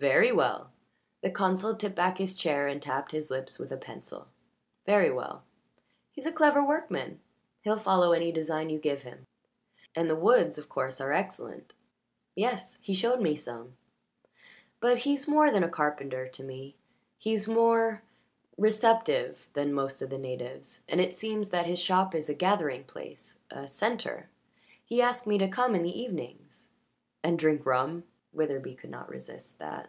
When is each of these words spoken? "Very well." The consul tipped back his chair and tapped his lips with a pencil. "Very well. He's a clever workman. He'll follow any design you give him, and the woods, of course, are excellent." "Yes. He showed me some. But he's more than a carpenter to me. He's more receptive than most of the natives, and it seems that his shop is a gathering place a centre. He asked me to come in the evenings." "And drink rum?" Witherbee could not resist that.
"Very 0.00 0.30
well." 0.30 0.70
The 1.22 1.30
consul 1.32 1.74
tipped 1.74 1.96
back 1.96 2.18
his 2.18 2.36
chair 2.36 2.68
and 2.68 2.80
tapped 2.80 3.10
his 3.10 3.32
lips 3.32 3.58
with 3.58 3.72
a 3.72 3.76
pencil. 3.76 4.28
"Very 4.86 5.10
well. 5.10 5.42
He's 6.12 6.24
a 6.24 6.30
clever 6.30 6.64
workman. 6.64 7.18
He'll 7.62 7.76
follow 7.76 8.12
any 8.12 8.30
design 8.30 8.70
you 8.70 8.78
give 8.78 9.02
him, 9.02 9.26
and 9.96 10.08
the 10.08 10.14
woods, 10.14 10.56
of 10.56 10.68
course, 10.68 11.00
are 11.00 11.12
excellent." 11.12 11.72
"Yes. 12.36 12.78
He 12.80 12.94
showed 12.94 13.20
me 13.20 13.34
some. 13.34 13.76
But 14.78 14.98
he's 14.98 15.26
more 15.26 15.50
than 15.50 15.64
a 15.64 15.68
carpenter 15.68 16.28
to 16.28 16.44
me. 16.44 16.76
He's 17.18 17.48
more 17.48 18.02
receptive 18.56 19.48
than 19.54 19.72
most 19.72 20.00
of 20.00 20.10
the 20.10 20.16
natives, 20.18 20.80
and 20.88 21.00
it 21.00 21.16
seems 21.16 21.48
that 21.50 21.66
his 21.66 21.80
shop 21.80 22.14
is 22.14 22.28
a 22.28 22.34
gathering 22.34 22.84
place 22.84 23.40
a 23.50 23.66
centre. 23.66 24.28
He 24.84 25.02
asked 25.02 25.26
me 25.26 25.38
to 25.38 25.48
come 25.48 25.74
in 25.74 25.82
the 25.82 26.00
evenings." 26.00 26.68
"And 27.24 27.36
drink 27.36 27.66
rum?" 27.66 28.04
Witherbee 28.30 28.76
could 28.76 28.90
not 28.90 29.08
resist 29.08 29.58
that. 29.58 29.88